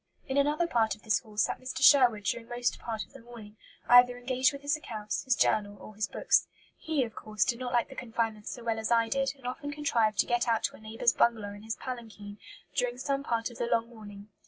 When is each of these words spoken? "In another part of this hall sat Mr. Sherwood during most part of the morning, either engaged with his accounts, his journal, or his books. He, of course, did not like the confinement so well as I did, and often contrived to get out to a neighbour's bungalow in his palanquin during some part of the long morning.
"In 0.27 0.35
another 0.35 0.65
part 0.65 0.95
of 0.95 1.03
this 1.03 1.19
hall 1.19 1.37
sat 1.37 1.59
Mr. 1.61 1.83
Sherwood 1.83 2.23
during 2.23 2.49
most 2.49 2.79
part 2.79 3.05
of 3.05 3.13
the 3.13 3.21
morning, 3.21 3.55
either 3.87 4.17
engaged 4.17 4.51
with 4.51 4.63
his 4.63 4.75
accounts, 4.75 5.23
his 5.25 5.35
journal, 5.35 5.77
or 5.79 5.93
his 5.93 6.07
books. 6.07 6.47
He, 6.75 7.03
of 7.03 7.13
course, 7.13 7.45
did 7.45 7.59
not 7.59 7.71
like 7.71 7.87
the 7.89 7.93
confinement 7.95 8.47
so 8.47 8.63
well 8.63 8.79
as 8.79 8.89
I 8.89 9.09
did, 9.09 9.35
and 9.37 9.45
often 9.45 9.69
contrived 9.71 10.17
to 10.17 10.25
get 10.25 10.47
out 10.47 10.63
to 10.63 10.75
a 10.75 10.79
neighbour's 10.81 11.13
bungalow 11.13 11.53
in 11.53 11.61
his 11.61 11.75
palanquin 11.75 12.39
during 12.73 12.97
some 12.97 13.21
part 13.21 13.51
of 13.51 13.59
the 13.59 13.67
long 13.67 13.89
morning. 13.89 14.29